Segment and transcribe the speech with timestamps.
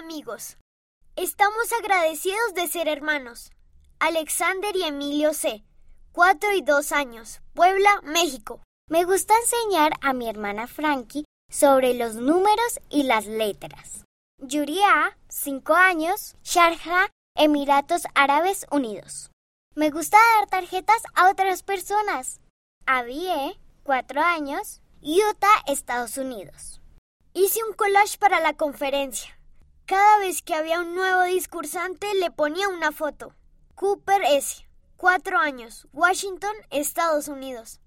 [0.00, 0.56] amigos.
[1.14, 3.50] Estamos agradecidos de ser hermanos.
[3.98, 5.62] Alexander y Emilio C.
[6.12, 7.42] 4 y 2 años.
[7.52, 8.62] Puebla, México.
[8.88, 14.04] Me gusta enseñar a mi hermana Frankie sobre los números y las letras.
[14.38, 16.34] Yuria, 5 años.
[16.42, 19.30] Sharjah, Emiratos Árabes Unidos.
[19.74, 22.40] Me gusta dar tarjetas a otras personas.
[22.86, 24.80] Abie, 4 años.
[25.02, 26.80] Utah, Estados Unidos.
[27.34, 29.39] Hice un collage para la conferencia.
[29.90, 33.34] Cada vez que había un nuevo discursante le ponía una foto.
[33.74, 34.64] Cooper S.
[34.96, 35.88] 4 años.
[35.92, 37.80] Washington, Estados Unidos.